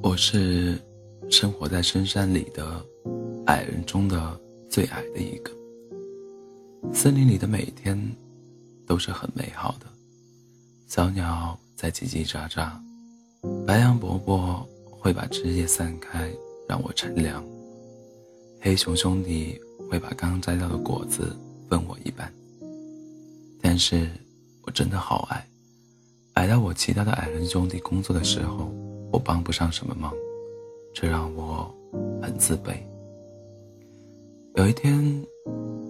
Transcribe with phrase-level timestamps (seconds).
[0.00, 0.80] 我是
[1.28, 2.84] 生活在深山里的
[3.46, 4.40] 矮人中的
[4.70, 5.50] 最矮的一个。
[6.94, 8.00] 森林里的每天
[8.86, 9.86] 都是很美好的，
[10.86, 12.70] 小鸟在叽叽喳喳，
[13.66, 16.30] 白杨伯伯会把枝叶散开
[16.68, 17.44] 让我乘凉，
[18.60, 19.60] 黑熊兄弟
[19.90, 21.36] 会把刚摘到的果子
[21.68, 22.32] 分我一半。
[23.60, 24.08] 但是
[24.62, 25.44] 我真的好矮，
[26.34, 28.72] 矮到我其他的矮人兄弟工作的时候。
[29.10, 30.12] 我帮不上什么忙，
[30.92, 31.74] 这让我
[32.22, 32.76] 很自卑。
[34.54, 35.24] 有一天，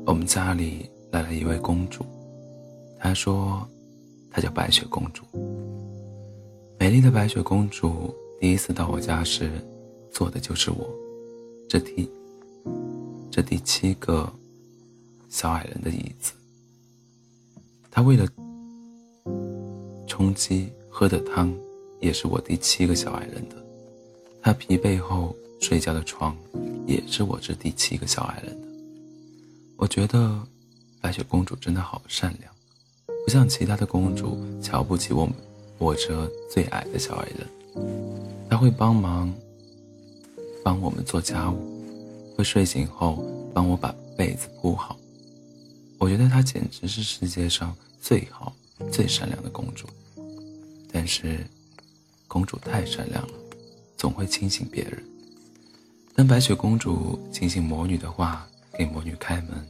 [0.07, 2.05] 我们家里来了一位公主，
[2.99, 3.67] 她说
[4.31, 5.25] 她叫白雪公主。
[6.79, 9.51] 美丽的白雪公主第一次到我家时，
[10.13, 10.89] 坐的就是我
[11.69, 12.09] 这第
[13.31, 14.33] 这第七个
[15.29, 16.33] 小矮人的椅子。
[17.91, 18.29] 她为了
[20.07, 21.53] 充饥喝的汤。
[22.01, 23.57] 也是我第七个小矮人的，
[24.41, 26.37] 他疲惫后睡觉的床，
[26.87, 28.69] 也是我这第七个小矮人的。
[29.77, 30.41] 我觉得
[31.01, 32.53] 白雪公主真的好善良，
[33.25, 35.35] 不像其他的公主瞧不起我们，
[35.79, 37.47] 我这最矮的小矮人。
[38.49, 39.33] 她会帮忙
[40.63, 41.59] 帮我们做家务，
[42.37, 44.97] 会睡醒后帮我把被子铺好。
[45.99, 48.55] 我觉得她简直是世界上最好、
[48.93, 49.87] 最善良的公主。
[50.93, 51.45] 但是。
[52.29, 53.35] 公主太善良了，
[53.97, 55.03] 总会清醒别人。
[56.15, 59.67] 当白雪公主惊醒魔女的话，给魔女开门，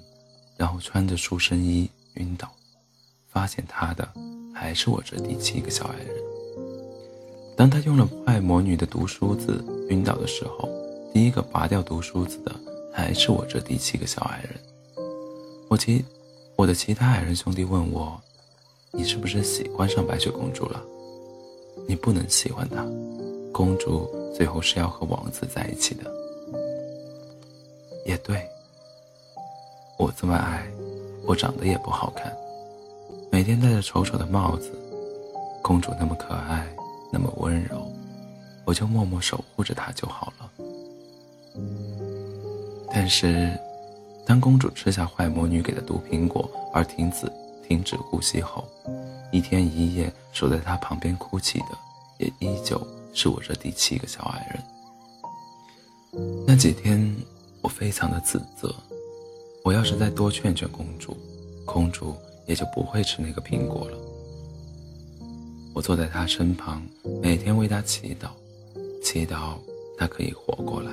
[0.56, 2.50] 然后穿着书生衣晕倒，
[3.28, 4.06] 发现她的
[4.52, 6.08] 还是我这第七个小矮人。
[7.56, 10.68] 当她用了坏魔女的毒梳子晕倒的时候，
[11.14, 12.54] 第一个拔掉毒梳子的
[12.92, 14.60] 还是我这第七个小矮人。
[15.68, 16.04] 我其
[16.56, 18.20] 我的其他矮人兄弟问我
[18.90, 20.82] ：“你是不是喜欢上白雪公主了？”
[21.86, 22.84] 你不能喜欢她，
[23.52, 26.10] 公主最后是要和王子在一起的。
[28.06, 28.42] 也对，
[29.98, 30.66] 我这么矮，
[31.26, 32.34] 我长得也不好看，
[33.30, 34.70] 每天戴着丑丑的帽子。
[35.62, 36.66] 公主那么可爱，
[37.12, 37.86] 那么温柔，
[38.64, 40.50] 我就默默守护着她就好了。
[42.90, 43.52] 但是，
[44.24, 47.30] 当公主吃下坏魔女给的毒苹果而停止
[47.66, 48.66] 停止呼吸后，
[49.30, 51.78] 一天一夜守在她旁边哭泣的。
[52.18, 52.84] 也依旧
[53.14, 54.60] 是我这第七个小矮人。
[56.44, 57.14] 那几天，
[57.62, 58.74] 我非常的自责。
[59.62, 61.16] 我要是再多劝劝公主，
[61.64, 63.96] 公主也就不会吃那个苹果了。
[65.74, 66.84] 我坐在她身旁，
[67.22, 68.30] 每天为她祈祷，
[69.00, 69.56] 祈祷
[69.96, 70.90] 她可以活过来。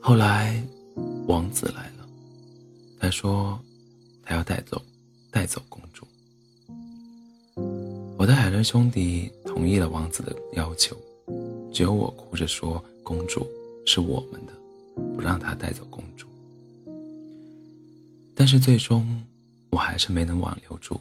[0.00, 0.62] 后来，
[1.26, 2.06] 王子来了，
[3.00, 3.58] 他说，
[4.24, 4.80] 他要带走，
[5.38, 6.04] 带走公主。
[8.16, 10.96] 我的海伦兄弟同意了王子的要求，
[11.72, 13.46] 只有我哭着说：“公主
[13.86, 14.52] 是我们的，
[15.14, 16.26] 不让他带走公主。”
[18.34, 19.06] 但是最终，
[19.70, 21.00] 我还是没能挽留住。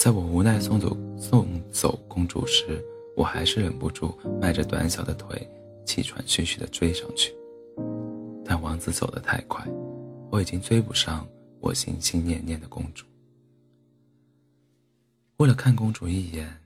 [0.00, 2.82] 在我无奈送走送走公主时，
[3.14, 5.46] 我还是忍不住迈着短小的腿，
[5.84, 7.34] 气喘吁吁地追上去。
[8.42, 9.62] 但王子走得太快，
[10.30, 11.28] 我已经追不上
[11.60, 13.04] 我心心念念的公主。
[15.44, 16.58] 为了看公主一眼，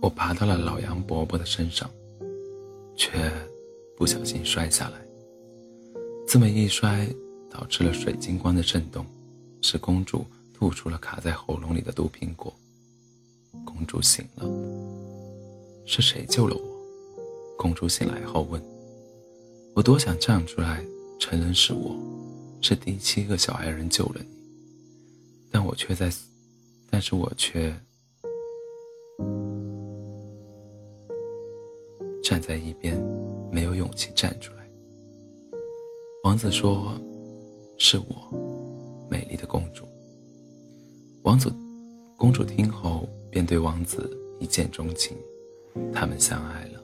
[0.00, 1.90] 我爬到了老杨伯伯的身上，
[2.94, 3.28] 却
[3.96, 5.00] 不小心摔下来。
[6.28, 7.12] 这么一摔，
[7.50, 9.04] 导致了水晶棺的震动，
[9.62, 12.54] 使公主吐出了卡在喉咙里的毒苹果。
[13.64, 14.46] 公主醒了，
[15.86, 16.62] 是谁救了我？
[17.58, 18.62] 公主醒来后问。
[19.74, 20.84] 我多想站出来
[21.18, 21.98] 承认是我，
[22.62, 24.39] 是第七个小矮人救了你。
[25.50, 26.10] 但我却在，
[26.88, 27.74] 但是我却
[32.22, 32.96] 站在一边，
[33.50, 34.60] 没有勇气站出来。
[36.22, 36.94] 王子说
[37.78, 39.84] ：“是我，美丽的公主。”
[41.24, 41.52] 王子、
[42.16, 45.16] 公主听后便对王子一见钟情，
[45.92, 46.80] 他们相爱了。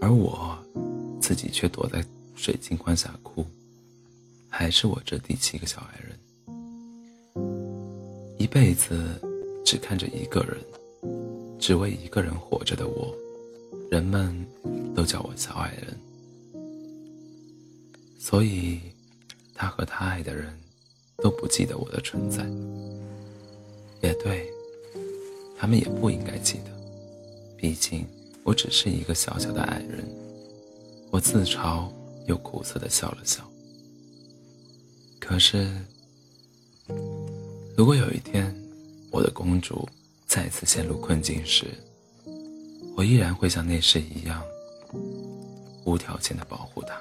[0.00, 0.58] 而我
[1.20, 2.04] 自己却躲在
[2.34, 3.44] 水晶棺下哭，
[4.48, 6.18] 还是我这第七个小矮人。
[8.52, 9.18] 一辈子
[9.64, 10.58] 只看着一个人，
[11.58, 13.16] 只为一个人活着的我，
[13.90, 14.46] 人们
[14.94, 15.98] 都叫我小矮人。
[18.18, 18.78] 所以，
[19.54, 20.54] 他和他爱的人
[21.22, 22.44] 都不记得我的存在。
[24.02, 24.46] 也对，
[25.56, 26.70] 他们也不应该记得，
[27.56, 28.06] 毕竟
[28.44, 30.06] 我只是一个小小的矮人。
[31.10, 31.88] 我自嘲
[32.26, 33.42] 又苦涩的笑了笑。
[35.18, 35.74] 可是。
[37.76, 38.54] 如果有一天，
[39.10, 39.88] 我的公主
[40.26, 41.66] 再次陷入困境时，
[42.96, 44.42] 我依然会像那时一样，
[45.84, 47.00] 无条件的保护她。